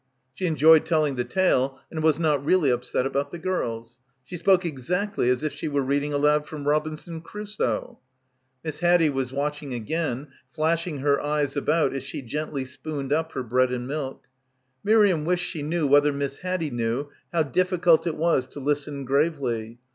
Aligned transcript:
She 0.33 0.47
enjoyed 0.47 0.87
telling 0.87 1.13
the 1.13 1.23
tale 1.23 1.79
and 1.91 2.01
was 2.01 2.17
not 2.17 2.43
really 2.43 2.71
upset 2.71 3.05
about 3.05 3.29
the 3.29 3.37
girls. 3.37 3.99
She 4.25 4.35
spoke 4.35 4.65
exactly 4.65 5.29
as 5.29 5.43
if 5.43 5.53
she 5.53 5.67
were 5.67 5.83
reading 5.83 6.11
aloud 6.11 6.47
from 6.47 6.67
"Robinson 6.67 7.21
Crusoe." 7.21 7.99
Miss 8.63 8.79
Haddie 8.79 9.11
was 9.11 9.31
watching 9.31 9.75
again, 9.75 10.29
flashing 10.55 11.01
her 11.01 11.21
eyes 11.21 11.55
about 11.55 11.93
as 11.93 12.01
she 12.03 12.23
gently 12.23 12.65
spooned 12.65 13.13
up 13.13 13.33
her 13.33 13.43
bread 13.43 13.71
and 13.71 13.87
milk. 13.87 14.23
Miriam 14.83 15.23
wished 15.23 15.45
she 15.45 15.61
knew 15.61 15.85
whether 15.85 16.11
Miss 16.11 16.39
Haddie 16.39 16.71
knew 16.71 17.09
how 17.31 17.43
difficult 17.43 18.07
it 18.07 18.15
was 18.17 18.47
to 18.47 18.59
listen 18.59 19.05
gravely. 19.05 19.77